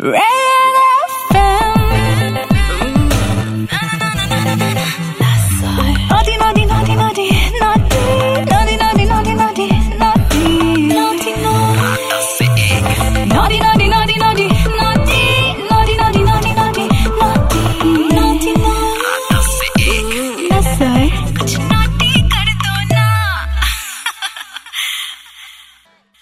Ray! 0.00 0.43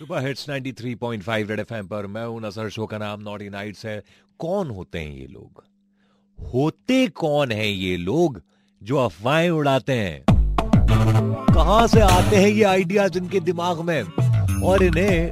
Super 0.03 0.25
hits 0.27 0.49
93.5 0.49 1.51
Red 1.51 1.61
FM 1.61 1.87
पर। 1.87 2.07
मैं 2.07 2.25
हूँ 2.27 2.41
नसर, 2.43 2.69
शो 2.69 2.87
का 2.87 2.99
नाम 2.99 3.21
नॉटी 3.21 3.49
नाइट्स 3.49 3.85
है। 3.87 4.03
कौन 4.41 4.71
होते 4.71 4.99
हैं 4.99 5.11
ये 5.11 5.27
लोग? 5.27 5.63
होते 6.39 7.07
कौन 7.09 7.53
हैं 7.53 7.67
ये 7.67 7.97
लोग 7.97 8.41
जो 8.83 8.97
अफवाहें 8.97 9.51
उड़ाते 9.51 9.93
हैं? 9.93 10.25
कहाँ 11.55 11.87
से 11.87 12.01
आते 12.01 12.37
हैं 12.37 12.49
ये 12.49 12.65
आइडियाज़ 12.65 13.19
इनके 13.19 13.41
दिमाग 13.41 13.81
में 13.81 14.03
और 14.63 14.83
इन्हें 14.83 15.31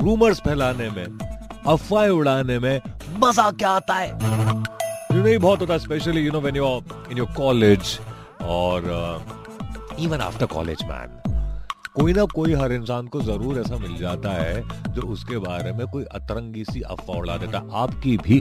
रूमर्स 0.00 0.40
फैलाने 0.40 0.90
में, 0.90 1.04
अफवाहें 1.66 2.10
उड़ाने 2.10 2.58
में 2.58 2.80
मज़ा 3.18 3.50
क्या 3.50 3.70
आता 3.70 3.94
है? 3.94 4.08
यू 4.08 5.22
नो 5.22 5.38
बहुत 5.40 5.60
होता 5.60 5.78
specially 5.78 6.24
you 6.26 6.32
know 6.32 6.40
when 6.40 6.56
you 6.56 6.66
in 7.10 7.18
your 7.18 7.34
college 7.36 7.98
और 8.42 8.90
इवन 10.00 10.20
आफ्टर 10.20 10.46
कॉलेज 10.46 10.84
मैन 10.84 11.20
कोई 11.94 12.12
ना 12.12 12.24
कोई 12.24 12.52
हर 12.54 12.72
इंसान 12.72 13.06
को 13.06 13.20
ज़रूर 13.22 13.58
ऐसा 13.58 13.76
मिल 13.78 13.96
जाता 13.96 14.30
है 14.30 14.92
जो 14.94 15.02
उसके 15.02 15.38
बारे 15.38 15.72
में 15.72 15.86
कोई 15.86 16.04
अतरंगी 16.04 16.64
सी 16.64 16.80
अफवाह 16.82 17.18
उड़ा 17.18 17.36
देता। 17.36 17.58
आपकी 17.72 18.16
भी, 18.18 18.40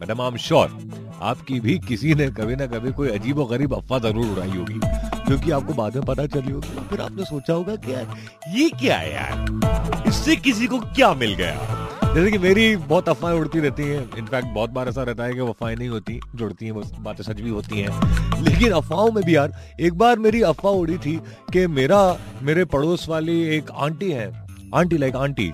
मैडम 0.00 0.20
आई 0.22 0.28
एम 0.28 0.36
श्योर 0.36 0.78
आपकी 1.22 1.58
भी 1.60 1.78
किसी 1.78 2.14
ने 2.14 2.28
कभी 2.30 2.56
ना 2.56 2.66
कभी 2.66 2.92
कोई 2.92 3.08
अजीब 3.08 3.38
और 3.38 3.48
गरीब 3.50 3.74
अफवाह 3.74 3.98
ज़रूर 4.00 4.26
उड़ाई 4.26 4.50
होगी, 4.50 4.80
क्योंकि 5.26 5.50
आपको 5.50 5.74
बाद 5.74 5.96
में 5.96 6.04
पता 6.04 6.26
चली 6.28 6.52
होगी। 6.52 6.86
फिर 6.90 7.00
आपने 7.00 7.24
सोचा 7.24 7.52
होगा 7.52 7.76
कि 7.76 7.92
यार 7.94 8.16
ये 8.56 8.68
क्या 8.80 8.96
है 8.96 9.12
यार? 9.14 10.04
इससे 10.08 10.36
किसी 10.38 10.66
को 10.66 10.78
क्या 10.80 11.12
मिल 11.14 11.34
गया? 11.34 11.77
जैसे 12.14 12.30
कि 12.30 12.38
मेरी 12.38 12.76
बहुत 12.76 13.08
अफवाहें 13.08 13.38
उड़ती 13.38 13.60
रहती 13.60 13.82
हैं। 13.82 13.98
इनफैक्ट 14.18 14.48
बहुत 14.48 14.70
बार 14.70 14.88
ऐसा 14.88 15.02
रहता 15.02 15.24
है 15.24 15.34
कि 15.34 15.40
अफवाहें 15.40 15.76
नहीं 15.76 15.88
होती 15.88 16.18
जुड़ती 16.34 16.66
हैं 16.66 16.72
वो 16.72 16.82
बातें 17.00 17.22
सच 17.24 17.40
भी 17.40 17.50
होती 17.50 17.80
हैं। 17.80 18.42
लेकिन 18.42 18.72
अफवाहों 18.72 19.10
में 19.12 19.22
भी 19.24 19.36
यार 19.36 19.52
एक 19.80 19.98
बार 19.98 20.18
मेरी 20.18 20.42
अफवाह 20.42 20.74
उड़ी 20.74 20.96
थी 20.98 21.16
कि 21.52 21.66
मेरा 21.66 22.00
मेरे 22.42 22.64
पड़ोस 22.64 23.08
वाली 23.08 23.40
एक 23.56 23.70
आंटी 23.76 24.10
है। 24.10 24.26
आंटी 24.74 24.96
लाइक 24.98 25.16
आंटी 25.16 25.50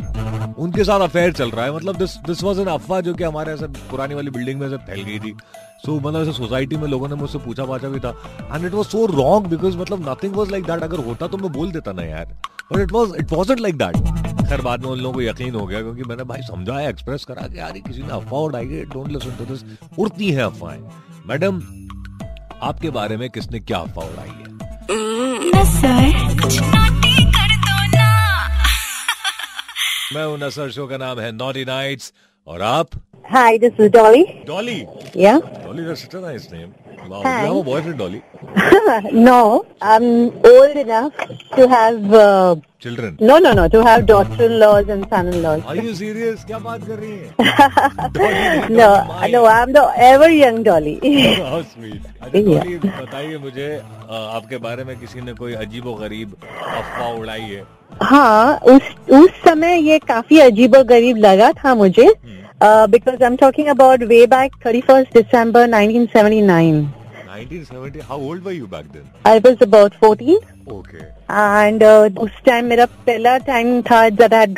उनके 0.59 0.85
साथ 0.85 1.01
अफेयर 1.01 1.33
चल 1.33 1.51
रहा 1.51 1.65
है। 1.65 1.75
मतलब 1.77 1.97
दिस 1.97 2.17
दिस 2.27 2.43
वाज 2.43 2.59
एन 2.59 2.67
अफवाह 2.67 3.01
जो 3.01 3.15
कि 3.15 3.25
हमारे 3.25 3.53
ऐसे 3.53 3.67
पुरानी 3.91 4.15
वाली 4.15 4.31
बिल्डिंग 4.31 4.61
में 4.61 4.69
से 4.71 4.77
फैल 4.77 5.03
गई 5.03 5.19
थी। 5.19 5.35
सो 5.87 5.93
so, 5.93 6.05
मतलब 6.05 6.23
ऐसे 6.23 6.33
सोसाइटी 6.33 6.77
में 6.77 6.89
लोगों 6.89 7.09
ने 7.09 7.15
मुझसे 7.15 7.39
पूछा 7.39 7.65
पाछा 7.65 7.89
भी 7.89 8.01
था। 8.01 8.15
And 8.55 8.67
it 8.67 8.73
was 8.73 8.87
so 8.87 9.07
wrong 9.07 9.47
because 9.47 9.77
मतलब 9.79 10.09
नथिंग 10.09 10.37
वाज 10.37 10.51
लाइक 10.51 10.65
दैट 10.65 10.83
अगर 10.83 11.05
होता 11.07 11.27
तो 11.27 11.37
मैं 11.37 11.53
बोल 11.53 11.73
देता 11.73 11.93
ना 11.93 12.03
यार। 12.03 12.37
But 12.73 12.81
it 12.81 12.93
was 12.93 13.13
it 13.21 13.33
wasn't 13.33 13.61
like 13.61 13.79
that 13.79 14.24
खैर 14.49 14.61
बाद 14.61 14.83
में 14.85 14.91
उन 14.91 14.99
लोगों 14.99 15.13
को 15.15 15.23
यकीन 15.23 15.55
हो 15.55 15.67
गया 15.67 15.81
क्योंकि 15.83 16.03
मैंने 16.03 16.25
भाई 16.25 16.43
समझाया 16.43 16.89
एक्सप्रेस 16.89 17.25
करा 17.25 17.47
कि 17.49 17.59
यार 17.59 17.79
किसी 17.79 18.03
ने 18.03 18.13
अफवाह 18.13 18.41
उड़ाई 18.43 18.67
है 18.67 18.85
डोंट 18.85 19.09
लिसन 19.09 19.37
टू 19.39 19.45
दिस 19.45 19.65
उड़ती 19.99 20.31
है 20.33 20.43
अफवाहें। 20.43 20.81
मैडम 21.27 21.63
आपके 22.63 22.91
बारे 22.91 23.17
में 23.17 23.29
किसने 23.31 23.61
क्या 23.61 23.79
अफवाह 23.79 24.07
उड़ाई 24.07 24.29
है? 24.29 24.43
मैं 30.15 30.25
हूँ 30.27 30.39
नसर 30.39 30.71
शो 30.71 30.87
का 30.87 30.97
नाम 30.97 31.21
है 31.21 31.33
नॉटी 31.33 31.65
नाइट्स 31.65 32.13
और 32.47 32.63
आप? 32.63 32.89
Hi, 33.35 33.51
this 33.59 33.81
is 33.81 33.91
Dolly. 33.95 34.25
Dolly 34.47 34.81
Yeah. 35.25 35.41
Dolly 35.65 35.85
that's 35.85 36.09
nice 36.15 36.49
name 36.53 36.73
wow. 37.11 37.23
You 37.47 37.61
a 37.61 37.65
boyfriend 37.65 37.99
Dolly 37.99 38.21
no, 39.13 39.65
I'm 39.83 40.31
old 40.45 40.77
enough 40.77 41.13
to 41.57 41.69
have. 41.69 42.15
Uh, 42.15 42.55
children 42.83 43.17
no, 43.21 43.39
no, 43.39 43.53
no, 43.53 43.67
to 43.69 43.83
have 43.83 44.03
daughter-in-laws 44.07 44.89
and 44.89 45.07
son-in-laws. 45.11 45.63
Are 45.65 45.77
you 45.77 45.95
serious 45.95 46.45
क्या 46.45 46.59
बात 46.59 46.85
कर 46.87 46.99
रही 46.99 47.13
हैं 47.13 48.13
Dolly, 48.17 48.75
No, 48.77 48.89
Dolly, 48.89 49.33
no, 49.33 49.45
I'm 49.47 49.73
the 49.73 49.85
ever 50.07 50.29
young 50.31 50.63
Dolly. 50.63 50.95
How 51.45 51.61
sweet. 51.65 52.03
अच्छा. 52.23 52.41
डॉली 52.41 52.77
बताइए 52.79 53.39
मुझे 53.39 53.69
आपके 54.11 54.57
बारे 54.67 54.85
में 54.85 54.99
किसी 55.01 55.21
ने 55.21 55.33
कोई 55.35 55.55
अजीब 55.65 55.89
गरीब 56.01 56.35
अफवाह 56.43 57.09
उड़ाई 57.13 57.41
है 57.43 57.63
हाँ 58.03 58.59
उस 58.69 58.91
उस 59.13 59.31
समय 59.45 59.81
ये 59.89 59.99
काफ़ी 60.09 60.41
अजीब 60.41 60.77
गरीब 60.89 61.17
लगा 61.27 61.51
था 61.65 61.75
मुझे 61.75 62.13
because 62.63 63.23
I 63.23 63.27
am 63.27 63.37
talking 63.37 63.69
about 63.69 64.03
way 64.13 64.27
back 64.29 64.53
thirty 64.67 64.81
first 64.91 65.13
December 65.15 65.69
1979 65.69 67.04
1970 67.35 68.03
how 68.09 68.29
old 68.29 68.45
were 68.45 68.53
you 68.53 68.67
back 68.67 68.87
then 68.93 69.11
I 69.27 69.39
was 69.39 69.63
about 69.63 69.95
14 70.05 70.73
okay 70.73 71.13
and 71.35 71.85
उस 72.19 72.31
टाइम 72.47 72.65
मेरा 72.65 72.85
पहला 73.07 73.37
टाइम 73.47 73.81
था 73.83 74.09
जब 74.09 74.35
I 74.35 74.55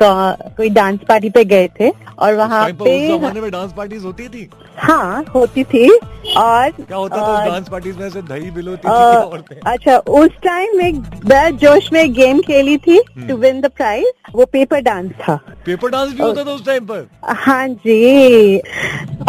कोई 0.56 0.68
डांस 0.70 0.98
पार्टी 1.08 1.30
पे 1.30 1.44
गए 1.44 1.68
थे 1.80 1.90
और 2.18 2.34
वहाँ 2.34 2.68
पे 2.72 2.96
जमाने 3.08 3.40
में 3.40 3.50
डांस 3.50 3.72
पार्टीज़ 3.72 4.04
होती 4.04 4.28
थी? 4.28 4.48
हाँ 4.76 5.24
होती 5.34 5.64
थी। 5.64 5.88
और 6.36 6.70
क्या 6.70 6.96
होता 6.96 7.16
था 7.16 7.44
डांस 7.46 7.68
पार्टीज़ 7.68 7.98
में 7.98 8.08
से 8.10 8.22
दही 8.22 8.50
बिलोती 8.50 8.88
थी 8.88 9.60
अच्छा 9.66 9.96
उस 10.20 10.30
टाइम 10.44 10.76
में 10.78 10.92
मैं 11.30 11.56
जोश 11.56 11.92
में 11.92 12.12
गेम 12.12 12.40
खेली 12.40 12.76
थी। 12.76 12.98
टू 13.28 13.36
विन 13.36 13.60
द 13.60 13.70
प्राइज 13.76 14.06
वो 14.34 14.46
पेपर 14.46 14.80
डांस 14.80 15.10
था। 15.20 15.36
पेपर 15.66 15.90
डांस 15.90 16.12
भी 16.12 16.22
होता 16.22 16.44
था 16.44 16.50
उस 16.50 16.64
टाइम 16.66 16.86
पर? 16.86 17.06
हाँ 17.24 17.68
जी। 17.68 18.60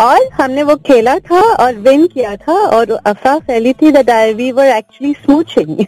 और 0.01 0.27
हमने 0.33 0.63
वो 0.63 0.75
खेला 0.87 1.17
था 1.19 1.41
और 1.53 1.75
विन 1.75 2.05
किया 2.07 2.35
था 2.35 2.53
और 2.77 2.91
अफवाह 2.91 3.39
फैली 3.39 3.73
थी 3.73 3.91
that 3.91 4.09
I 4.09 4.33
we 4.33 4.51
were 4.51 4.65
actually 4.65 5.13
smooching 5.13 5.85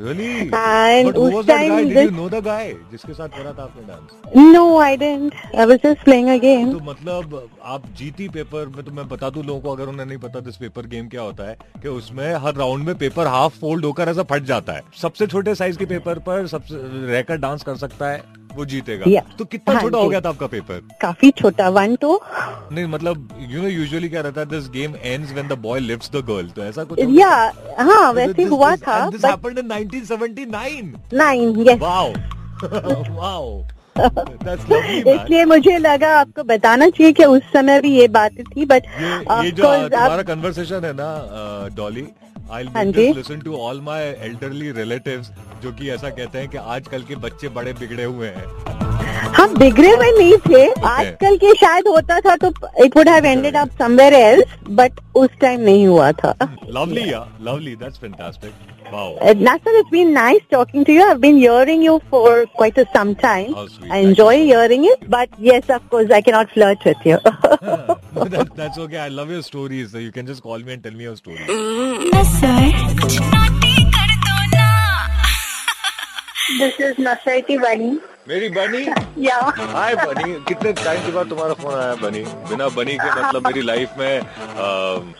really 0.00 0.50
And 0.50 1.06
but 1.08 1.16
who 1.16 1.22
उस 1.22 1.34
was 1.34 1.44
that 1.46 1.56
time 1.56 1.68
guy 1.70 1.84
did 1.84 1.96
this- 1.96 2.04
you 2.04 2.10
know 2.10 2.28
the 2.28 2.42
guy 2.44 2.72
जिसके 2.90 3.12
साथ 3.12 3.28
करा 3.28 3.52
था 3.52 3.62
आपने 3.62 3.82
dance 3.82 4.46
no 4.54 4.78
I 4.80 4.96
didn't 4.96 5.34
I 5.58 5.66
was 5.66 5.78
just 5.84 6.04
playing 6.04 6.28
a 6.28 6.36
game 6.36 6.72
तो 6.72 6.80
मतलब 6.84 7.48
आप 7.64 7.82
जीती 7.98 8.28
पेपर 8.28 8.66
में 8.66 8.84
तो 8.84 8.90
मैं 8.90 9.08
बता 9.08 9.30
दूँ 9.30 9.44
लोगों 9.44 9.60
को 9.60 9.70
अगर 9.70 9.86
उन्हें 9.86 10.06
नहीं 10.06 10.18
पता 10.18 10.40
दिस 10.40 10.56
पेपर 10.56 10.86
गेम 10.86 11.08
क्या 11.08 11.22
होता 11.22 11.48
है 11.48 11.56
कि 11.82 11.88
उसमें 11.88 12.34
हर 12.34 12.54
राउंड 12.54 12.86
में 12.86 12.94
पेपर 12.94 13.26
हाफ़ 13.26 13.58
फोल्ड 13.60 13.84
होकर 13.84 14.08
ऐसा 14.08 14.22
फट 14.22 14.42
जाता 14.42 14.72
है। 14.72 14.82
सबसे 15.02 15.26
छोटे 15.26 15.54
साइज़ 15.54 15.78
के 15.78 15.86
पेपर 15.86 16.18
पर 16.18 16.46
सबसे 16.46 16.74
रहकर 17.12 17.36
डांस 17.36 17.62
कर 17.62 17.76
सकता 17.76 18.10
है। 18.10 18.41
वो 18.56 18.64
जीतेगा। 18.66 19.10
Yeah. 19.10 19.24
तो 19.38 19.44
कितना 19.46 19.74
हाँ 19.74 19.82
छोटा 19.82 19.98
हो 19.98 20.08
गया 20.08 20.20
था 20.20 20.28
आपका 20.28 20.46
पेपर 20.46 20.80
काफ़ी 21.02 21.30
छोटा 21.38 21.68
वन 21.70 21.96
टू 22.02 22.20
नहीं 22.72 22.86
मतलब 22.86 23.28
यू 23.50 23.62
नो 23.62 23.68
यूजुअली 23.68 24.08
क्या 24.08 24.20
रहता 24.20 24.40
है 24.40 24.46
this 24.48 24.68
game 24.70 24.94
ends 24.96 25.32
when 25.32 25.48
the 25.48 25.58
boy 25.62 25.80
lifts 25.80 26.10
the 26.12 26.24
girl 26.30 26.48
तो 26.56 26.64
ऐसा 26.64 26.84
कुछ 26.84 26.98
या 27.18 27.30
हाँ 27.80 28.12
वैसे 28.12 28.42
हुआ 28.44 28.74
था 28.78 28.98
this 29.10 29.24
happened 29.24 29.58
in 29.58 29.68
1979 29.68 31.14
nine 31.14 31.54
yes 31.68 31.78
wow 31.80 32.12
wow 33.10 33.62
इसलिए 33.94 35.44
मुझे 35.44 35.76
लगा 35.78 36.08
आपको 36.18 36.42
बताना 36.44 36.88
चाहिए 36.88 37.12
कि 37.12 37.24
उस 37.26 37.42
समय 37.52 37.80
भी 37.80 37.90
ये 37.94 38.06
बात 38.08 38.40
थी 38.48 38.64
बट 38.66 38.86
ये 39.00 39.10
ये 39.44 39.50
जो 39.50 39.62
तुम्हारा 39.62 40.22
कन्वर्सेशन 40.22 40.84
है 40.84 40.92
ना 40.96 41.08
Dolly 41.76 42.06
I 42.54 42.64
listen 43.14 43.40
to 43.40 43.56
all 43.56 43.80
my 43.80 44.02
elderly 44.28 44.70
relative 44.72 45.24
जो 45.62 45.72
कि 45.72 45.90
ऐसा 45.90 46.10
कहते 46.10 46.38
हैं 46.38 46.48
कि 46.48 46.56
आजकल 46.76 47.02
के 47.08 47.16
बच्चे 47.26 47.48
बड़े 47.58 47.72
बिगड़े 47.80 48.04
हुए 48.04 48.28
हैं। 48.28 48.91
हम 49.42 49.54
बिगड़े 49.58 49.90
हुए 49.90 50.10
नहीं 50.18 50.36
थे 50.48 50.66
आजकल 50.88 51.36
के 51.44 51.54
शायद 51.60 51.88
होता 51.88 52.18
था 52.26 52.36
तो 52.44 52.52
it 52.84 52.96
would 52.96 53.08
have 53.08 53.24
ended 53.26 53.56
up 53.56 53.70
somewhere 53.78 54.14
else 54.14 54.58
but 54.80 55.00
उस 55.22 55.30
टाइम 55.40 55.60
नहीं 55.70 55.86
हुआ 55.86 56.10
था 56.24 56.34
lovely 56.76 57.10
lovely 57.48 57.74
that's 57.76 57.98
fantastic 58.00 58.52
wow 58.92 59.10
Uh, 59.26 59.32
Nasser, 59.46 59.72
it's 59.80 59.90
been 59.92 60.10
nice 60.14 60.42
talking 60.54 60.84
to 60.86 60.94
you. 60.94 61.04
I've 61.10 61.20
been 61.20 61.36
hearing 61.42 61.82
you 61.86 61.92
for 62.14 62.32
quite 62.56 62.80
a 62.82 62.84
some 62.96 63.12
time. 63.22 63.54
Sweet. 63.74 63.92
I 63.98 64.00
enjoy 64.08 64.32
Thank 64.32 64.50
hearing 64.50 64.84
you. 64.88 64.92
it, 64.96 65.06
but 65.14 65.38
yes, 65.48 65.70
of 65.76 65.86
course, 65.94 66.12
I 66.16 66.20
cannot 66.28 66.52
flirt 66.56 66.84
with 66.90 67.06
you. 67.10 67.18
that, 68.34 68.50
that's 68.56 68.82
okay. 68.86 68.98
I 69.04 69.08
love 69.20 69.30
your 69.36 69.42
stories. 69.48 69.92
So 69.92 70.02
you 70.06 70.12
can 70.18 70.26
just 70.32 70.42
call 70.48 70.58
me 70.58 70.74
and 70.74 70.82
tell 70.82 70.92
me 70.92 71.04
your 71.04 71.16
है 71.26 71.46
ना 72.12 72.22
This 76.60 76.80
is 76.90 77.04
Nasrati 77.08 77.60
Bani. 77.66 77.92
मेरी 78.28 78.48
बनी 78.56 78.84
हाय 79.12 79.94
बनी 79.94 80.32
कितने 80.48 80.72
time 80.72 81.00
के 81.06 81.12
बाद 81.12 81.28
तुम्हारा 81.28 81.54
phone 81.54 81.74
आया 81.74 81.94
बनी? 82.02 82.20
बिना 82.50 82.68
बनी 82.76 82.94
के 82.94 83.08
मतलब 83.10 83.46
मेरी 83.46 83.62
लाइफ 83.62 83.94
में 83.98 84.20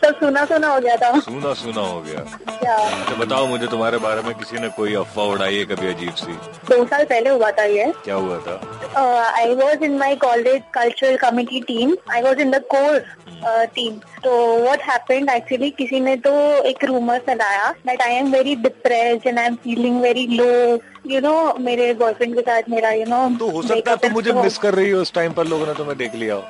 सब 0.03 0.15
सुना 0.19 0.45
सुना 0.45 0.67
हो 0.67 0.79
गया 0.79 0.95
था। 0.97 1.19
सुना 1.19 1.53
सुना 1.53 1.81
हो 1.81 1.99
गया। 2.01 2.21
क्या 2.49 2.77
तो 3.09 3.15
बताओ 3.17 3.45
मुझे 3.47 3.67
तुम्हारे 3.67 3.97
बारे 4.05 4.21
में 4.21 4.33
किसी 4.35 4.59
ने 4.61 4.69
कोई 4.77 4.93
अफवाह 4.95 5.27
उड़ाई 5.33 5.57
है 5.57 5.65
कभी 5.65 5.87
अजीब 5.93 6.13
सी? 6.15 6.33
दो 6.69 6.85
साल 6.85 7.03
पहले 7.05 7.29
हुआ 7.29 7.51
था 7.51 7.63
ये। 7.63 7.91
क्या 8.05 8.15
हुआ 8.15 8.37
था? 8.47 8.55
I 9.37 9.53
was 9.55 9.83
in 9.83 9.97
my 9.97 10.15
college 10.25 10.61
cultural 10.73 11.17
committee 11.17 11.61
team 11.67 11.95
I 12.11 12.21
was 12.21 12.41
in 12.41 12.51
the 12.51 12.61
core 12.73 12.99
team 13.75 13.93
तो 14.23 14.31
व्हाट 14.61 14.81
हैपेंड 14.89 15.29
एक्चुअली 15.29 15.69
किसी 15.77 15.99
ने 15.99 16.15
तो 16.25 16.31
एक 16.69 16.83
रूमर 16.85 17.19
फैलाया 17.25 17.69
that 17.87 18.01
I 18.01 18.13
am 18.15 18.31
very 18.31 18.55
depressed 18.65 19.27
and 19.27 19.39
I 19.39 19.45
am 19.45 19.55
feeling 19.63 20.01
very 20.01 20.25
low 20.37 20.77
you 21.05 21.19
know 21.21 21.33
मेरे 21.59 21.93
boyfriend 21.93 22.35
के 22.35 22.41
साथ 22.41 22.69
मेरा 22.69 22.89
यू 22.91 23.05
नो 23.05 23.27
तो 23.39 23.49
हो 23.51 23.61
सकता 23.61 23.91
है 23.91 23.97
तुम 23.97 24.11
मुझे 24.11 24.31
मिस 24.33 24.57
कर 24.57 24.73
रही 24.73 24.89
हो 24.89 25.01
उस 25.01 25.13
टाइम 25.13 25.33
पर 25.33 25.47
लोगों 25.47 25.67
ने 25.67 25.73
तुम्हें 25.73 25.97
देख 25.97 26.15
लिया 26.15 26.35
हो। 26.35 26.43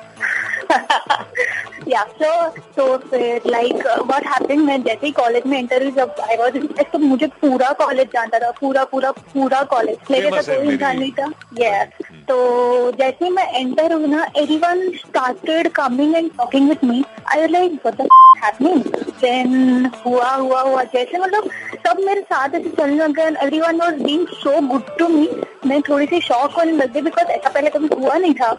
या 1.88 2.02
सो 2.20 2.48
तो 2.76 2.96
फिर 2.98 3.42
लाइक 3.46 3.86
व्हाट 4.06 4.26
हैपेंड 4.26 4.60
मैं 4.60 4.82
जैसे 4.82 5.06
ही 5.06 5.12
कॉलेज 5.12 5.46
में 5.46 5.58
हुई 5.62 5.90
जब 5.90 6.14
आई 6.30 6.36
वाज 6.36 6.56
तो 6.92 6.98
मुझे 6.98 7.26
पूरा 7.42 7.70
कॉलेज 7.80 8.08
जानता 8.14 8.38
था 8.38 8.50
पूरा 8.60 8.84
पूरा 8.92 9.10
पूरा 9.12 9.62
कॉलेज 9.72 9.96
मेरे 10.10 10.30
तो 10.30 10.42
कोई 10.42 10.72
इंसान 10.72 10.98
नहीं 10.98 11.12
था। 11.12 11.30
यस 11.60 12.06
तो 12.28 12.36
जैसे 12.92 13.24
ही 13.24 13.30
मैं 13.30 13.46
एंटर 13.52 13.92
हुई 13.92 14.06
ना 14.06 14.26
everyone 14.36 14.88
started 14.96 15.68
coming 15.72 16.14
and 16.16 16.30
talking 16.38 16.68
with 16.68 16.84
me 16.84 17.04
I 17.32 17.46
like 17.48 17.86
happening 18.44 18.82
then 19.20 19.90
हुआ 20.06 20.30
हुआ 20.30 20.60
हुआ। 20.60 20.82
जैसे 20.94 21.18
मतलब 21.18 21.50
सब 21.86 22.00
मेरे 22.06 22.20
साथ 22.22 22.54
ऐसे 22.54 22.70
चलने 22.70 22.96
लग 22.96 23.12
गए 23.12 23.28
everyone 23.42 23.80
was 23.80 24.02
being 24.02 24.26
so 24.34 24.60
good 24.68 24.96
to 24.98 25.08
me 25.08 25.28
मैं 25.66 25.80
थोड़ी 25.82 26.06
सी 26.06 26.20
शॉक 26.20 26.52
होने 26.58 26.72
लग 26.72 26.92
गई 26.92 27.02
बिकॉज़ 27.02 27.28
ऐसा 27.30 27.48
पहले 27.48 27.70
कभी 27.70 27.88
हुआ 27.94 28.16
नहीं 28.16 28.34
था। 28.34 28.56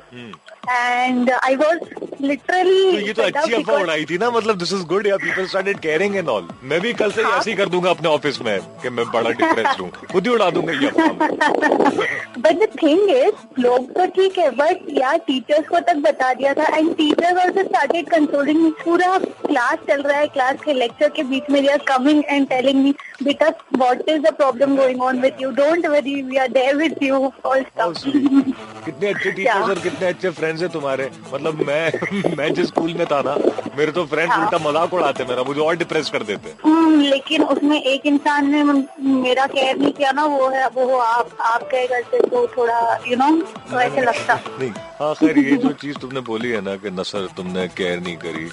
एंड 0.69 1.31
आई 1.31 1.55
वाज 1.55 1.79
लिटरली 2.27 2.91
तो 2.91 3.05
ये 3.07 3.13
तो 3.13 3.21
अच्छी 3.23 3.53
अफवाह 3.53 3.81
उड़ाई 3.81 4.05
थी 4.05 4.17
ना 4.17 4.29
मतलब 4.31 4.57
दिस 4.59 4.73
इज़ 4.73 4.83
गुड 4.87 5.07
या 5.07 5.17
people 5.17 5.45
started 5.47 5.79
caring 5.79 6.15
and 6.15 6.29
all 6.29 6.47
मैं 6.63 6.79
भी 6.81 6.93
कल 7.01 7.11
से 7.11 7.23
ही। 7.23 7.31
ऐसे 7.31 7.49
ही 7.51 7.57
कर 7.57 7.69
दूँगा 7.69 7.89
अपने 7.89 8.09
ऑफ़िस 8.09 8.41
में 8.41 8.59
कि 8.81 8.89
मैं 8.89 9.05
बड़ा 9.11 9.29
डिप्रेस 9.31 9.79
हूँ। 9.79 9.89
खुद 10.11 10.27
ही 10.27 10.33
उड़ा 10.33 10.49
दूँगा 10.51 10.73
ये 10.73 10.91
बट 12.39 12.53
द 12.61 12.67
थिंग 12.81 13.09
इज़ 13.09 13.61
लोग 13.61 13.91
तो 13.93 14.05
ठीक 14.15 14.37
है 14.37 14.49
बट 14.55 14.85
यार 14.97 15.17
टीचर्स 15.27 15.67
को 15.69 15.79
तक 15.81 16.01
बता 16.07 16.33
दिया 16.33 16.53
था 16.53 16.65
and 16.77 16.93
teachers 16.97 17.43
also 17.45 17.63
started 17.63 18.09
controlling 18.09 18.71
पूरा 18.83 19.17
क्लास 19.17 19.79
चल 19.87 20.01
रहा 20.01 20.17
है 20.17 20.27
क्लास 20.27 20.55
के 20.65 20.73
लेक्चर 20.73 21.09
के 21.15 21.23
बीच 21.31 21.49
में 21.51 21.61
they 21.61 21.69
are 21.71 21.83
coming 21.87 22.23
and 22.29 22.47
telling 22.49 22.83
me 22.83 22.93
बेटा 23.23 23.49
what 23.77 24.09
is 24.09 24.21
the 24.21 24.33
problem 24.37 24.75
going 24.77 25.01
on 25.01 25.19
with 25.21 25.41
you 25.41 25.49
don't 25.61 25.85
worry 25.87 26.21
we 26.21 26.37
are 26.37 26.47
there 26.51 26.75
with 26.77 26.97
you 27.03 27.31
all 27.45 27.61
stuff 27.63 28.03
कितने 28.85 29.07
अच्छे 29.09 29.31
टीचर्स 29.31 29.69
और 29.69 29.79
कितने 29.79 30.07
अच्छे 30.07 30.29
फ्रेंड्स 30.29 30.61
हैं 30.61 30.69
तुम्हारे। 30.71 31.09
मतलब 31.33 31.61
मैं 31.67 31.91
मैं 32.37 32.53
जिस 32.53 32.67
स्कूल 32.67 32.93
में 32.93 33.05
था 33.07 33.21
ना 33.25 33.35
मेरे 33.77 33.91
तो 33.91 34.05
फ्रेंड्स 34.05 34.33
हाँ। 34.33 34.43
उल्टा 34.45 34.57
मज़ाक 34.69 34.93
उड़ाते 34.93 35.25
मेरा 35.29 35.43
मुझे 35.43 35.61
और 35.61 35.75
डिप्रेस 35.77 36.09
कर 36.09 36.23
देते। 36.23 36.53
हम्म, 36.63 37.01
लेकिन 37.01 37.43
उसमें 37.43 37.81
एक 37.81 38.05
इंसान 38.05 38.49
ने 38.51 38.63
मेरा 38.63 39.45
केयर 39.47 39.77
नहीं 39.77 39.91
किया 39.93 40.11
ना 40.11 40.25
वो 40.25 40.47
है 40.49 40.67
वो 40.75 40.85
हो 40.89 40.97
आप 40.97 41.37
आप 41.51 41.63
केयर 41.71 41.87
करते 41.91 42.19
तो 42.29 42.45
थोड़ा 42.57 42.79
यू 43.07 43.17
नो 43.17 43.29
तो 43.71 43.79
ऐसे 43.79 44.01
लगता। 44.01 44.39
नहीं 44.59 44.71
हाँ 44.99 45.13
खैर 45.15 45.37
ये 45.37 45.55
जो 45.57 45.71
चीज़ 45.81 45.97
तुमने 45.99 46.19
बोली 46.29 46.49
है 46.51 46.61
ना 46.61 46.75
कि 46.83 46.89
नसर 46.91 47.27
तुमने 47.37 47.67
केयर 47.77 47.99
नहीं 47.99 48.17
करी 48.17 48.49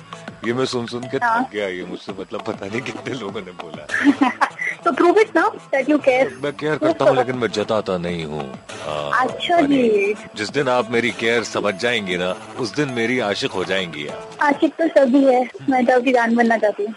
ये 0.47 0.53
मैं 0.53 0.65
सुन 0.67 0.87
सुन 0.87 1.03
के 1.11 1.17
हाँ। 1.25 1.43
थक 1.43 1.53
गया 1.53 1.67
ये 1.69 1.85
मुझसे 1.87 2.13
मतलब 2.21 2.43
पता 2.47 2.67
नहीं 2.67 2.81
कितने 2.83 3.15
लोगों 3.15 3.41
ने 3.41 3.53
बोला। 3.63 4.31
तो 4.85 4.93
प्रूव 4.93 5.19
इट 5.21 5.37
ना 5.37 5.47
दैट 5.73 5.89
यू 5.91 5.99
केयर 6.07 6.33
मैं 6.43 6.53
केयर 6.53 6.77
करता 6.79 7.05
हूँ 7.05 7.17
लेकिन 7.17 7.37
मैं 7.39 7.49
जताता 7.53 7.99
नहीं 7.99 8.25
हाँ, 8.27 8.47
अच्छा 8.85 9.61
जी। 9.63 10.15
जिस 10.37 10.51
दिन 10.51 10.69
आप 10.69 10.91
मेरी 10.91 11.11
केयर 11.21 11.45
समझ 11.45 11.75
जाएँगी 11.81 12.17
ना 12.17 12.31
उस 12.61 12.75
दिन 12.77 12.89
मेरी 12.93 13.19
आशिक 13.23 13.51
हो 13.53 13.65
जाएँगी 13.65 14.07
आप। 14.07 14.39
आशिक 14.43 14.75
तो 14.79 14.89
सभी 14.91 15.25
है 15.25 15.43
मैं 15.71 15.85
तो 15.87 15.93
अभी 15.93 16.13
जान 16.13 16.35
बनना 16.37 16.57
चाहती 16.59 16.83
हूँ। 16.83 16.95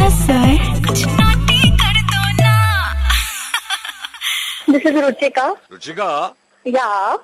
नज़र 0.00 0.84
कुछ 0.86 1.04
नोटी 1.04 1.70
कर 1.82 2.00
दो 2.10 2.22
ना। 2.42 2.56
दिस 4.70 4.86
इज़ 4.86 4.98
रुचिका 4.98 5.48
रुचिका 5.72 6.10
या। 6.66 7.16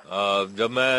जब 0.57 0.69
मैं 0.71 0.93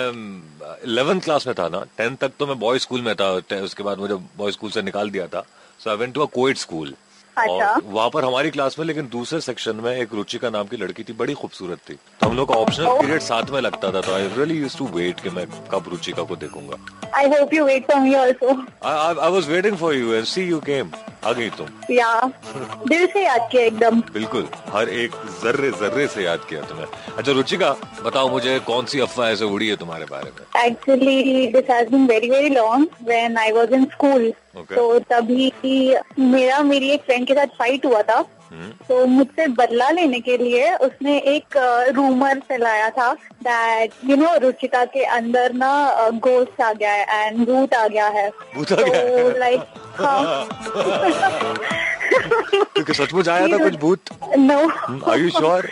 इलेवेंथ 0.84 1.20
क्लास 1.20 1.46
में 1.46 1.54
था 1.58 1.68
ना 1.68 1.84
टेंथ 1.98 2.16
तक 2.16 2.32
तो 2.38 2.46
मैं 2.46 2.58
बॉय 2.58 2.78
स्कूल 2.78 3.00
में 3.02 3.14
था 3.14 3.30
उसके 3.62 3.82
बाद 3.82 3.98
मुझे 3.98 4.14
बॉय 4.38 4.52
स्कूल 4.52 4.70
से 4.70 4.82
निकाल 4.82 5.10
दिया 5.10 5.26
था। 5.26 5.44
So 5.80 5.90
I 5.90 5.96
went 5.96 6.14
to 6.14 6.20
a 6.20 6.26
coed 6.34 6.56
school. 6.56 6.94
और 7.38 7.82
वहाँ 7.84 8.08
पर 8.10 8.24
हमारी 8.24 8.50
क्लास 8.50 8.78
में 8.78 8.86
लेकिन 8.86 9.08
दूसरे 9.12 9.40
सेक्शन 9.40 9.76
में 9.84 9.90
एक 9.92 10.14
रुचिका 10.14 10.50
नाम 10.50 10.66
की 10.66 10.76
लड़की 10.76 11.02
थी 11.02 11.12
बड़ी 11.14 11.34
खूबसूरत 11.34 11.78
थी। 11.88 11.94
तो 11.94 12.28
हम 12.28 12.36
लोग 12.36 12.48
का 12.48 12.54
ऑप्शनल. 12.56 12.86
पीरियड 13.00 13.20
साथ 13.22 13.50
में 13.52 13.60
लगता 13.60 13.90
था 13.92 14.00
तो 14.00 14.14
I 14.14 14.28
really 14.36 14.58
use 14.58 14.76
to 14.78 14.86
wait 14.94 15.20
कि 15.20 15.30
मैं 15.30 15.46
कब 15.72 15.88
रुचिका 15.90 16.22
को 16.22 16.36
देखूँगा। 16.36 16.76
I 17.18 17.28
hope 17.30 17.54
you 17.54 17.64
wait 17.64 17.86
for 17.90 18.00
me 18.00 18.14
also 18.14 18.54
I 18.84 19.30
was 19.30 19.48
waiting 19.48 19.76
for 19.76 19.94
you 19.94 20.12
and 20.12 20.24
see 20.26 20.42
you 20.42 20.60
came 20.60 20.90
आ 21.24 21.32
गई 21.32 21.48
तुम। 21.58 21.68
या 21.90 22.10
दिल 22.88 23.06
से 23.06 23.24
याद 23.24 23.48
किया 23.52 23.62
एकदम। 23.62 24.00
बिल्कुल। 24.12 24.48
हर 24.68 24.88
एक 24.88 25.14
जर्रे 25.42 25.70
जर्रे 25.80 26.06
से 26.06 26.24
याद 26.24 26.44
किया 26.48 26.60
तुम्हें। 26.62 26.86
अच्छा 27.16 27.32
रुचिका 27.32 27.70
बताओ 28.04 28.28
मुझे 28.30 28.58
कौन 28.66 28.84
सी 28.84 29.00
अफवाह 29.00 29.30
ऐसे 29.30 29.44
उड़ी 29.44 29.68
है 29.68 29.76
तुम्हारे 29.76 30.04
बारे 30.10 30.30
में? 30.30 30.64
Actually 30.64 31.46
this 31.52 31.70
has 31.70 31.88
been 31.90 32.06
very 32.06 32.30
very 32.30 32.48
long 32.50 33.06
when 33.06 33.38
I 33.38 33.52
was 33.52 33.72
in 33.72 33.84
school 33.92 34.32
Okay. 34.56 34.76
तो 34.76 34.98
तभी 35.10 35.52
मेरा 36.18 36.58
मेरी 36.62 36.88
एक 36.90 37.02
फ्रेंड 37.06 37.26
के 37.26 37.34
साथ 37.34 37.46
फाइट 37.58 37.86
हुआ 37.86 38.02
था। 38.02 38.24
हम्म। 38.50 38.70
तो 38.88 39.06
मुझसे 39.06 39.46
बदला 39.58 39.88
लेने 39.90 40.20
के 40.20 40.36
लिए 40.38 40.74
उसने 40.76 41.16
एक 41.28 41.56
रूमर 41.96 42.38
फैलाया 42.48 42.88
था 42.90 43.12
दैट 43.42 43.92
यू 44.10 44.16
नो 44.16 44.34
रुचिका 44.42 44.84
के 44.94 45.02
अंदर 45.16 45.52
ना 45.54 45.70
गोस्ट 46.26 46.60
आ 46.62 46.72
गया 46.72 46.92
है 46.92 47.26
एंड 47.26 47.44
भूत 47.46 47.74
आ 47.74 47.86
गया 47.88 48.06
है। 48.08 48.28
भूत 48.54 48.72
आ 48.72 48.76
गया 48.76 48.96
है? 48.96 49.22
तो 49.22 49.38
लाइक 49.38 49.60
हाँ। 49.98 50.48
क्योंकि 52.14 52.94
सचमुच 52.94 53.28
आया 53.28 53.46
था 53.48 53.62
कुछ 53.64 53.76
भूत? 53.80 54.00
No 54.38 54.58
are 55.10 55.18
you 55.18 55.30
sure 55.30 55.70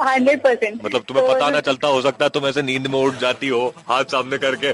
hundred 0.00 0.40
percent 0.42 0.84
मतलब 0.84 1.02
तुम्हें 1.08 1.26
पता 1.28 1.48
ना 1.50 1.60
चलता 1.60 1.88
हो 1.88 2.00
सकता 2.02 2.24
है 2.24 2.30
तुम 2.34 2.46
ऐसे 2.46 2.62
नींद 2.62 2.86
में 2.86 2.98
उठ 3.00 3.18
जाती 3.18 3.48
हो 3.48 3.66
हाथ 3.88 4.04
सामने 4.12 4.38
करके। 4.38 4.72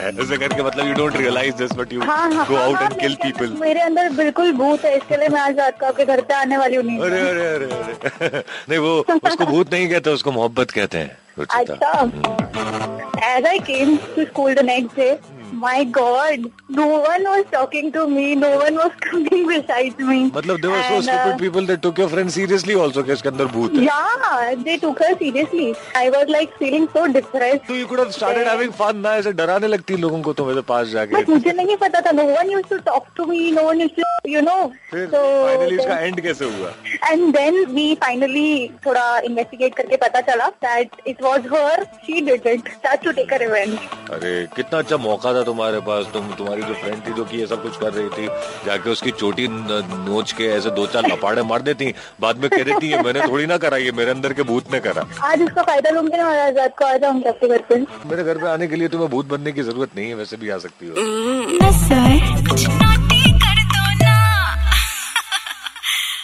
ऐसे 0.00 0.36
करके 0.36 0.62
मतलब 0.62 0.86
you 0.86 0.94
don't 0.94 1.16
realise 1.16 1.54
this 1.54 1.72
but 1.72 1.92
you 1.92 2.00
हाँ 2.02 2.30
हाँ 2.32 2.46
गो 2.46 2.56
हाँ, 2.56 2.64
आउट 2.64 2.76
हाँ, 2.76 2.84
एंड 2.84 3.00
किल 3.00 3.14
पीपल 3.22 3.56
मेरे 3.60 3.80
अंदर 3.80 4.08
बिल्कुल 4.14 4.52
भूत 4.52 4.84
है 4.84 4.96
इसके 4.96 5.16
लिए 5.16 5.28
मैं 5.28 5.40
आज 5.40 5.58
रात 5.58 5.78
को 5.80 5.86
आपके 5.86 6.04
घर 6.04 6.20
पे 6.20 6.34
आने 6.34 6.56
वाली 6.56 6.76
हूँ 6.76 6.98
अरे 7.00 7.20
अरे 7.20 7.46
अरे 7.46 7.64
अरे। 7.64 8.42
नहीं 8.68 8.78
वो 8.78 8.98
उसको 9.24 9.46
भूत 9.46 9.72
नहीं 9.72 9.88
कहते 9.90 10.10
उसको 10.10 10.32
मोहब्बत 10.32 10.70
कहते 10.70 10.98
हैं 10.98 11.16
अच्छा। 11.40 12.99
As 13.24 13.46
I 13.46 13.58
came 13.68 13.96
to 14.14 14.24
school 14.24 14.54
the 14.54 14.64
next 14.64 14.96
day 14.96 15.18
my 15.54 15.84
God 15.94 16.46
no 16.70 16.84
one 16.86 17.26
was 17.26 17.42
talking 17.52 17.92
to 17.92 18.06
me 18.06 18.34
no 18.36 18.48
one 18.58 18.76
was 18.76 18.92
coming 19.04 19.46
beside 19.46 20.00
me 20.00 20.18
मतलब 20.24 20.60
they were 20.60 20.82
so 20.82 20.96
uh, 20.96 21.02
stupid 21.02 21.38
people 21.40 21.66
that 21.66 21.80
took 21.82 21.98
your 21.98 22.08
friend 22.08 22.30
seriously 22.30 22.74
also 22.80 23.02
कि 23.02 23.12
इसके 23.12 23.28
अंदर 23.28 23.44
भूत 23.54 23.74
है। 23.74 23.84
Yeah, 23.86 24.54
they 24.66 24.76
took 24.84 25.02
her 25.04 25.08
seriously. 25.22 25.66
I 26.00 26.04
was 26.16 26.30
like 26.34 26.54
feeling 26.60 26.86
so 26.94 27.02
depressed. 27.16 27.66
तो 27.68 27.74
you 27.76 27.86
could 27.86 28.00
have 28.00 28.10
started 28.10 28.48
having 28.48 28.72
fun 28.82 28.96
ना 29.06 29.14
ऐसे 29.16 29.32
डराने 29.40 29.66
लगती 29.66 29.96
लोगों 30.04 30.20
को 30.22 30.32
तुम 30.40 30.50
ऐसे 30.50 30.60
पास 30.68 30.86
जाके। 30.88 31.16
बट 31.16 31.28
मुझे 31.28 31.52
नहीं 31.52 31.76
पता 31.76 32.00
था 32.06 32.12
no 32.12 32.24
one 32.28 32.50
used 32.50 32.68
to 32.70 32.78
talk 32.90 33.06
to 33.16 33.26
me 33.26 33.50
no 33.50 33.62
one 33.68 33.80
used 33.80 34.00
to 34.00 34.30
you 34.32 34.40
know 34.42 34.56
फिर 34.90 35.06
तो 35.06 35.24
फाइनली 35.46 35.74
इसका 35.76 35.98
एंड 35.98 36.20
कैसे 36.28 36.44
हुआ? 36.44 36.72
एंड 37.10 37.32
देन 37.36 37.64
वी 37.74 37.94
फाइनली 38.04 38.68
थोड़ा 38.86 39.18
इन्वेस्टिगेट 39.30 39.74
करके 39.76 39.96
पता 40.06 40.20
चला 40.30 40.48
that 40.68 40.96
it 41.06 41.22
was 41.22 41.46
her 41.54 41.84
she 42.06 42.20
did 42.30 42.46
it 42.46 42.68
that 42.86 43.06
to 43.10 43.14
take 43.16 43.32
revenge 43.42 43.76
अरे 44.12 44.32
कितना 44.56 44.78
अच्छा 44.78 44.96
मौका 44.98 45.32
था 45.34 45.42
तुम्हारे 45.44 45.80
पास। 45.86 46.06
तुम 46.12 46.32
तुम्हारी 46.34 46.62
जो 46.62 46.74
फ्रेंड 46.74 47.06
थी 47.06 47.12
जो 47.14 47.24
कि 47.24 47.38
ये 47.38 47.46
सब 47.46 47.62
कुछ 47.62 47.76
कर 47.78 47.92
रही 47.92 48.08
थी 48.10 48.26
जाके 48.66 48.90
उसकी 48.90 49.10
चोटी 49.12 49.46
नोच 49.50 50.32
के 50.32 50.46
ऐसे 50.48 50.70
दो 50.70 50.86
चार 50.86 51.06
लपाड़े 51.06 51.42
मार 51.44 51.62
देती 51.62 51.92
बाद 52.20 52.38
में 52.38 52.48
कह 52.50 52.62
देती 52.64 52.90
है 52.90 53.02
मैंने 53.04 53.20
थोड़ी 53.28 53.46
ना 53.46 53.56
करा 53.58 53.76
ये 53.76 53.92
मेरे 53.92 54.10
अंदर 54.10 54.32
के 54.32 54.42
भूत 54.50 54.72
ने 54.72 54.80
करा। 54.80 55.06
आज 55.24 55.42
उसका 55.42 55.62
फ़ायदा 55.62 55.90
लूँगी 55.90 56.16
ना 56.16 56.28
आज 56.44 56.58
को 56.78 56.84
आ 56.84 56.96
जाऊँगी 56.96 57.28
आपके 57.28 57.48
घर 57.48 57.62
पे। 57.68 57.78
मेरे 58.10 58.24
घर 58.24 58.38
पे 58.38 58.48
आने 58.48 58.66
के 58.68 58.76
लिए 58.76 58.88
तुम्हें 58.88 59.10
भूत 59.10 59.26
बनने 59.28 59.52
की 59.52 59.62
ज़रूरत 59.62 59.96
नहीं 59.96 60.08
है 60.08 60.14
वैसे 60.14 60.36
भी 60.36 60.50
आ 60.50 60.58
सकती 60.58 60.88
हो। 60.88 60.94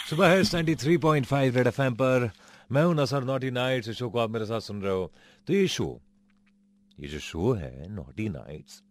सुबह 0.09 0.27
है 0.27 0.43
93.5 0.43 1.55
रेड 1.55 1.67
एफएम 1.67 1.93
पर। 1.93 2.29
मैं 2.71 2.83
हूँ 2.83 2.95
नसर 2.95 3.23
नॉटी 3.23 3.49
नाइट्स 3.51 3.89
इस 3.89 3.97
शो 3.97 4.09
को 4.09 4.19
आप 4.19 4.29
मेरे 4.29 4.45
साथ 4.45 4.61
सुन 4.61 4.81
रहे 4.81 4.93
हो। 4.93 5.11
तो 5.47 5.53
ये 5.53 5.67
शो 5.69 5.85
ये 6.99 7.07
जो 7.07 7.19
शो 7.19 7.51
है 7.53 7.95
नॉटी 7.95 8.29
नाइट्स 8.29 8.81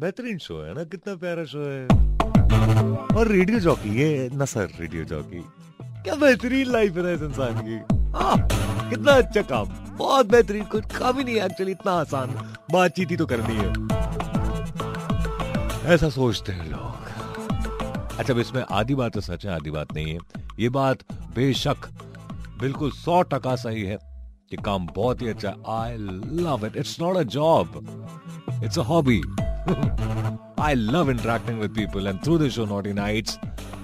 बेहतरीन 0.00 0.38
शो 0.38 0.60
है 0.62 0.74
ना? 0.74 0.84
कितना 0.84 1.14
प्यारा 1.16 1.44
शो 1.44 1.58
है। 1.58 1.86
और 3.16 3.28
रेडियो 3.28 3.58
जॉकी 3.60 3.90
ये 3.98 4.30
नसर 4.32 4.68
रेडियो 4.80 5.04
जॉकी। 5.04 5.42
क्या 5.82 6.14
बेहतरीन 6.14 6.70
लाइफ 6.72 6.96
है 6.96 7.14
इस 7.14 7.22
इंसान 7.22 7.60
की। 7.60 7.76
हाँ, 8.18 8.36
कितना 8.90 9.12
अच्छा 9.12 9.42
काम। 9.42 9.68
बहुत 9.96 10.26
बेहतरीन 10.26 10.64
कुछ 10.64 10.96
काम 10.96 11.18
ही 11.18 11.24
नहीं 11.24 11.36
है 11.36 11.46
एक्चुअली 11.46 11.72
इतना 11.72 11.92
आसान। 11.92 12.30
बातचीत 12.72 13.10
ही 13.10 13.16
तो 13.16 13.26
करनी 13.26 13.56
है। 13.56 13.70
ऐसा 15.94 16.08
सोचते 16.08 16.52
हैं 16.52 16.70
लोग। 16.70 18.18
अच्छा 18.18 18.34
इसमें 18.34 18.64
आधी 18.70 18.94
बात 18.94 19.12
तो 19.12 19.20
सच 19.20 19.46
है 19.46 19.52
आधी 19.52 19.70
बात 19.70 19.94
नहीं 19.94 20.12
है। 20.12 20.18
ये 20.58 20.68
बात 20.68 20.98
बेशक 21.12 21.76
बिल्कुल 22.60 22.90
सौ 22.90 23.22
टका 23.22 23.56
सही 23.56 23.82
है। 23.82 24.15
कि 24.50 24.56
काम 24.56 24.86
बहुत 24.96 25.22
ही 25.22 25.28
अच्छा 25.28 25.54
I 25.68 25.96
love 26.42 26.66
it 26.66 26.76
it's 26.76 27.00
not 27.00 27.16
a 27.16 27.22
job 27.36 27.66
it's 28.64 28.78
a 28.78 28.82
hobby 28.82 29.20
I 30.62 30.74
love 30.74 31.10
interacting 31.10 31.60
with 31.60 31.70
people 31.76 32.06
and 32.06 32.22
through 32.24 32.38
the 32.38 32.48
show 32.48 32.64
naughty 32.66 32.92
nights 32.92 33.38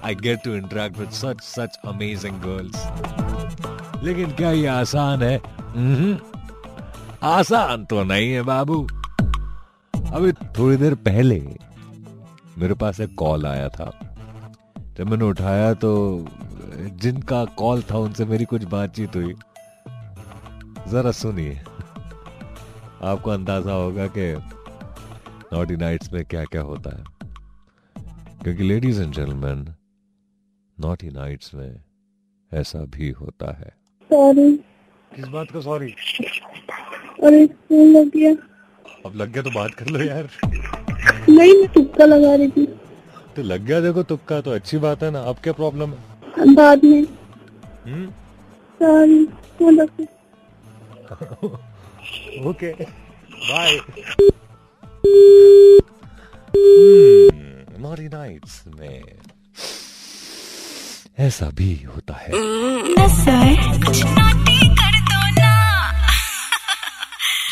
I 0.04 0.14
get 0.14 0.42
to 0.44 0.54
interact 0.54 0.98
with 0.98 1.10
such 1.10 1.42
such 1.44 1.78
amazing 1.86 2.40
girls 2.42 4.02
लेकिन 4.04 4.30
क्या 4.36 4.50
ये 4.50 4.66
आसान 4.66 5.22
है? 5.22 5.36
हम्म, 5.58 6.16
आसान 7.22 7.84
तो 7.84 8.02
नहीं 8.04 8.32
है 8.32 8.42
बाबू। 8.42 8.86
अभी 9.94 10.32
थोड़ी 10.58 10.76
देर 10.76 10.94
पहले 11.04 11.40
मेरे 12.58 12.74
पास 12.74 13.00
एक 13.00 13.14
कॉल 13.18 13.46
आया 13.46 13.68
था। 13.68 13.90
जब 14.96 15.10
मैंने 15.10 15.24
उठाया 15.24 15.72
तो 15.74 15.92
जिनका 17.02 17.44
कॉल 17.58 17.82
था 17.90 17.98
उनसे 17.98 18.24
मेरी 18.24 18.44
कुछ 18.44 18.64
बातचीत 18.64 19.16
हुई। 19.16 19.34
जरा 20.92 21.10
सुनिए। 21.10 21.54
आपको 23.02 23.30
अंदाज़ा 23.30 23.72
होगा 23.72 24.06
कि 24.06 24.32
नॉटी 25.52 25.76
नाइट्स 25.76 26.12
में 26.12 26.24
क्या 26.24 26.44
क्या 26.44 26.62
होता 26.62 26.90
है। 26.96 27.04
क्योंकि 28.42 28.62
ladies 28.62 29.02
and 29.02 29.12
gentleman 29.12 29.74
naughty 30.80 31.10
nights 31.10 31.54
में 31.54 31.80
ऐसा 32.54 32.78
भी 32.78 33.10
होता 33.10 33.58
है। 33.58 33.68
सॉरी 34.12 34.56
किस 35.16 35.24
बात 35.24 35.50
का 35.50 35.60
सॉरी 35.60 35.94
अरे 37.22 37.46
फ़ोन 37.46 37.88
लग 37.88 38.08
गया। 38.08 38.32
अब 39.06 39.16
लग 39.16 39.32
गया 39.32 39.42
तो 39.42 39.50
बात 39.50 39.74
कर 39.74 39.86
लो 39.86 40.04
यार। 40.04 40.28
नहीं 41.28 41.54
मैं 41.54 41.68
तुक्का 41.68 42.04
लगा 42.04 42.34
रही 42.34 42.48
थी। 42.48 42.66
तो 43.36 43.42
लग 43.42 43.60
गया 43.60 43.80
देखो 43.80 44.02
तुक्का 44.02 44.40
तो 44.40 44.50
अच्छी 44.50 44.78
बात 44.78 45.02
है 45.02 45.10
ना। 45.10 45.20
अब 45.20 45.36
क्या 45.36 45.52
प्रॉब्लम 45.52 45.90
है? 45.90 46.54
बाद 46.54 46.84
में। 46.84 47.02
हम्म? 47.84 48.10
सॉरी 48.82 49.26
फ़ोन 49.26 49.80
रखो 49.80 50.06
ओके 52.48 52.72
बाय 52.72 53.78
नॉटी 57.80 58.08
नाइट्स 58.08 58.62
में 58.78 59.02
ऐसा 61.18 61.46
भी 61.54 61.72
होता 61.86 62.14
है। 62.14 62.30
नसर 62.98 63.54
कुछ 63.86 64.02
नोटी 64.04 64.68
कर 64.68 64.94
दो 65.08 65.22
ना 65.40 65.52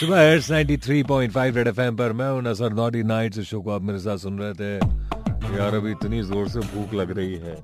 सुबह 0.00 0.20
एट्स 0.20 0.50
93.5 0.50 1.56
रेड 1.56 1.68
एफएम 1.68 1.96
पर 1.96 2.12
मैं 2.12 2.30
हूँ 2.30 2.42
नसर 2.42 2.72
नॉटी 2.74 3.02
नाइट्स 3.02 3.40
शो 3.50 3.60
को 3.60 3.70
आप 3.70 3.82
मेरे 3.82 3.98
साथ 3.98 4.18
सुन 4.18 4.38
रहे 4.38 4.52
थे। 4.54 4.72
यार 5.56 5.74
अभी 5.74 5.90
इतनी 5.90 6.22
ज़ोर 6.22 6.48
से 6.48 6.60
भूख 6.74 6.94
लग 6.94 7.10
रही 7.18 7.34
है। 7.34 7.54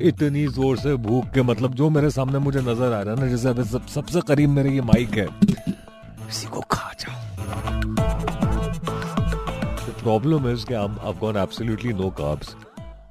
इतनी 0.00 0.46
ज़ोर 0.46 0.76
से 0.78 0.94
भूख 0.96 1.30
के 1.34 1.42
मतलब 1.42 1.74
जो 1.74 1.88
मेरे 1.90 2.10
सामने 2.10 2.38
मुझे 2.38 2.60
नज़र 2.60 2.92
आ 2.92 3.00
रहा 3.00 3.14
है 3.14 3.20
ना 3.20 3.26
जैसे 3.26 3.48
अभी 3.48 3.64
सब, 3.64 3.86
सबसे 3.86 4.20
करीब 4.28 4.50
मेरे 4.50 4.70
ये 4.70 4.80
माइक 4.82 5.14
है। 5.18 5.26
इसी 6.28 6.46
को 6.46 6.60
खा 6.70 6.92
जाओ। 7.00 7.14
प्रॉब्लम 10.02 10.48
इज़ 10.50 10.66
कि 10.66 10.74
I 10.74 11.12
gone 11.20 11.36
absolutely 11.36 11.92
no 11.92 12.10
carbs 12.18 12.54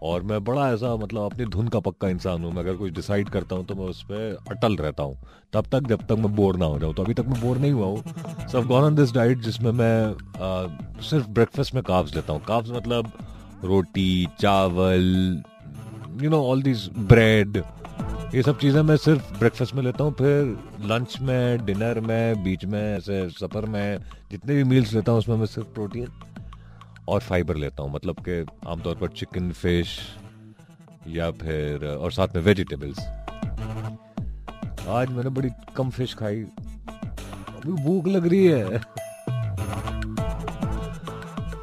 और 0.03 0.21
मैं 0.23 0.43
बड़ा 0.43 0.69
ऐसा 0.73 0.95
मतलब 0.95 1.31
अपनी 1.31 1.45
धुन 1.45 1.67
का 1.67 1.79
पक्का 1.79 2.09
इंसान 2.09 2.43
हूँ। 2.43 2.51
मैं 2.53 2.61
अगर 2.63 2.75
कुछ 2.77 2.91
डिसाइड 2.93 3.29
करता 3.29 3.55
हूँ 3.55 3.65
तो 3.65 3.75
मैं 3.75 3.85
उस 3.85 4.01
पर 4.03 4.37
अटल 4.51 4.75
रहता 4.75 5.03
हूँ। 5.03 5.17
तब 5.53 5.65
तक 5.71 5.87
जब 5.89 6.05
तक 6.07 6.15
मैं 6.19 6.35
बोर 6.35 6.57
ना 6.57 6.65
हो 6.65 6.79
जाऊँ। 6.79 6.93
तो 6.93 7.03
अभी 7.03 7.13
तक 7.13 7.25
मैं 7.27 7.41
बोर 7.41 7.57
नहीं 7.57 7.71
हुआ 7.71 7.85
हूँ। 7.87 8.47
So 8.47 8.61
gone 8.67 8.83
on 8.83 8.95
this 8.95 9.13
diet 9.13 9.39
जिसमें 9.39 9.71
मैं 9.71 10.05
आ, 10.07 11.01
सिर्फ़ 11.01 11.27
ब्रेकफास्ट 11.29 11.73
में 11.75 11.83
काब्स 11.83 12.15
लेता 12.15 12.33
हूँ। 12.33 12.41
काब्स 12.47 12.69
मतलब 12.71 13.11
रोटी 13.63 14.27
चावल 14.39 15.43
you 16.21 16.29
know 16.29 16.43
all 16.49 16.61
this 16.63 16.87
bread 17.07 17.57
ये 18.35 18.41
सब 18.43 18.57
चीज़ें 18.59 18.81
मैं 18.83 18.95
सिर्फ़ 18.97 19.33
ब्रेकफास्ट 19.39 19.73
में 19.75 19.81
लेता 19.83 20.03
हूँ 20.03 20.13
फिर 20.13 20.57
लंच 20.89 21.17
में 21.21 21.65
डिनर 21.65 21.99
में 21.99 22.43
बीच 22.43 22.65
में 22.65 22.81
ऐसे 22.81 23.27
सफ़र 23.29 23.65
में 23.65 23.99
जितने 24.31 24.55
भी 24.55 24.63
मील्स 24.63 24.93
लेता 24.93 25.11
हूँ 25.11 25.19
उसमें 25.19 25.35
मैं 25.37 25.45
सिर्फ़ 25.45 25.67
प्रोटीन 25.73 26.07
और 27.09 27.19
फाइबर 27.21 27.55
लेता 27.55 27.83
हूँ। 27.83 27.91
मतलब 27.93 28.19
कि 28.27 28.45
आमतौर 28.67 28.95
पर 28.95 29.07
चिकन 29.17 29.51
फ़िश 29.51 29.99
या 31.07 31.29
फिर 31.31 31.85
और 31.87 32.11
साथ 32.11 32.35
में 32.35 32.41
वेजिटेबल्स 32.43 32.99
आज 34.89 35.09
मैंने 35.09 35.29
बड़ी 35.29 35.49
कम 35.77 35.89
फ़िश 35.89 36.13
खाई। 36.13 36.41
अभी 36.41 37.71
भूख 37.83 38.07
लग 38.07 38.27
रही 38.27 38.45
है। 38.45 38.81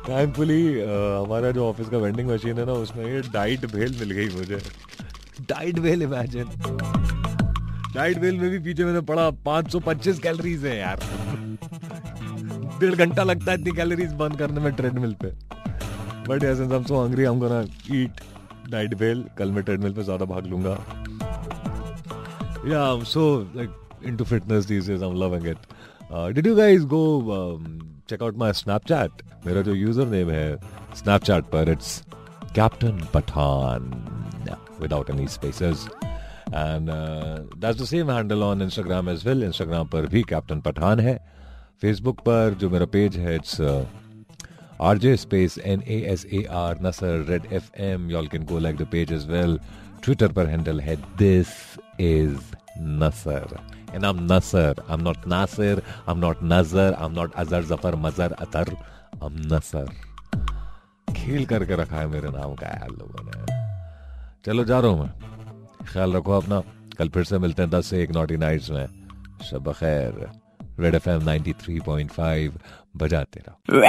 थैंकफुली 0.08 0.62
हमारा 0.80 1.50
जो 1.50 1.68
ऑफ़िस 1.68 1.88
का 1.88 1.98
वेंडिंग 1.98 2.28
मशीन 2.30 2.58
है 2.58 2.64
ना 2.66 2.72
उसमें 2.84 3.04
ये 3.04 3.20
डाइट 3.32 3.66
भेल 3.72 3.96
मिल 4.00 4.10
गई 4.10 4.28
मुझे। 4.36 4.58
डाइट 5.48 5.78
भेल 5.80 6.02
इमेजिन 6.02 6.48
डाइट 7.94 8.18
भेल 8.18 8.38
में 8.38 8.50
भी 8.50 8.58
पीछे 8.58 8.84
मैंने 8.84 9.00
पढ़ा 9.08 9.28
525 9.46 10.18
कैलोरीज 10.22 10.64
है 10.64 10.76
यार। 10.78 11.00
डेढ़ 12.80 12.94
घंटा 12.94 13.22
लगता 13.22 13.50
है 13.52 13.58
इतनी 13.58 13.72
कैलोरीज 13.76 14.12
बर्न 14.20 14.34
करने 14.36 14.60
में 14.60 14.72
ट्रेडमिल 14.74 15.14
पे। 15.22 15.30
But 16.28 16.44
yes 16.44 16.60
I 16.60 16.76
am 16.76 16.84
so 16.84 17.02
hungry 17.02 17.24
I 17.24 17.32
am 17.32 17.40
gonna 17.40 17.60
eat 17.96 18.20
night 18.72 18.94
bhel 18.98 19.24
कल 19.38 19.50
मैं 19.50 19.64
ट्रेडमिल 19.64 19.92
पे 19.92 20.02
ज़्यादा 20.02 20.24
भाग 20.24 20.46
लूँगा। 20.46 20.76
Yeah 22.68 22.82
so 23.04 23.22
like 23.56 23.70
into 24.04 24.24
fitness 24.24 24.66
these 24.66 24.86
days. 24.86 25.02
I'm 25.02 25.14
loving 25.14 25.46
it. 25.46 25.58
Uh, 26.10 26.30
did 26.32 26.46
you 26.46 26.56
guys 26.56 26.84
go 26.84 27.32
um, 27.32 28.00
check 28.06 28.22
out 28.22 28.36
my 28.36 28.50
Snapchat? 28.50 29.10
मेरा 29.46 29.62
जो 29.62 29.74
user 29.74 30.06
name 30.06 30.30
Snapchat 30.96 31.50
पर 31.52 31.68
it's 31.74 32.02
Captain 32.54 32.98
Pathan 33.14 33.88
without 34.78 35.10
any 35.10 35.26
spaces. 35.26 35.88
And 36.52 36.90
uh, 36.90 37.44
that's 37.58 37.78
the 37.78 37.86
same 37.86 38.08
handle 38.08 38.42
on 38.42 38.60
Instagram 38.60 39.10
as 39.10 39.24
well. 39.24 39.36
Instagram 39.36 39.90
पर 39.90 40.06
bhi 40.08 40.26
Captain 40.26 40.60
Pathan 40.60 41.02
hai. 41.02 41.18
Facebook 41.82 42.24
पर 42.24 42.58
jo 42.58 42.68
mera 42.68 42.86
page 42.86 43.16
hai, 43.16 43.36
it's 43.40 43.58
uh, 43.58 43.84
RJ 44.80 45.18
space 45.18 45.58
N-A-S-A-R 45.58 46.74
Nasser 46.80 47.22
Red 47.22 47.44
FM. 47.44 48.10
Y'all 48.10 48.26
can 48.26 48.44
go 48.44 48.56
like 48.56 48.76
the 48.76 48.86
page 48.86 49.12
as 49.12 49.26
well. 49.26 49.58
Twitter 50.02 50.28
Twitter 50.28 50.50
handle 50.50 50.80
hai, 50.80 50.96
this 51.16 51.78
is 51.98 52.38
Nasar 52.78 53.56
I 53.60 53.96
am 53.96 55.00
not 55.00 55.26
Nasir 55.26 55.82
I 55.88 56.12
am 56.12 56.18
not 56.18 56.38
Nazar 56.42 56.94
I 56.94 57.06
am 57.06 57.12
not 57.12 57.34
अजर 57.34 57.62
ज़फ़र 57.64 57.94
मजर 58.04 58.32
अतर 58.32 58.74
आई 59.22 59.28
नसर 59.52 59.86
खेल 61.16 61.44
करके 61.46 61.76
रखा 61.76 61.96
है 61.96 62.06
मेरे 62.06 62.28
नाम 62.30 62.54
का 62.54 62.66
यार 62.66 62.88
लोगों 62.90 63.24
ने। 63.24 63.60
चलो 64.44 64.64
जा 64.64 64.78
रहा 64.80 64.90
हूँ 64.90 65.00
मैं। 65.00 65.86
ख्याल 65.86 66.12
रखो 66.12 66.32
अपना। 66.32 66.60
कल 66.98 67.08
फिर 67.08 67.24
से 67.24 67.38
मिलते 67.38 67.62
हैं 67.62 67.70
दस 67.70 67.86
से 67.86 68.02
एक 68.02 68.10
नॉटी 68.10 68.36
नाइट्स 68.36 68.70
में। 68.70 68.86
शब 69.50 69.72
खैर। 69.72 70.30
Red 70.80 70.94
F 70.94 71.08
M 71.10 71.22
ninety 71.22 71.52
three 71.52 71.78
point 71.80 72.10
five 72.10 72.58
बजाते 72.96 73.42
रहो। 73.48 73.80